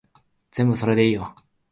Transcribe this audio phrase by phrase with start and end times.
[0.49, 1.35] 全部それでいいよ